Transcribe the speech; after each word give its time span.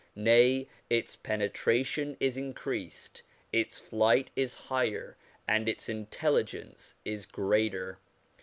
Nay, 0.15 0.67
its 0.89 1.15
penetration 1.15 2.17
is 2.19 2.35
increased, 2.35 3.21
its 3.53 3.77
flight 3.77 4.31
is 4.35 4.55
higher, 4.55 5.15
and 5.47 5.69
its 5.69 5.89
intelligence 5.89 6.95
is 7.05 7.27
greater. 7.27 7.99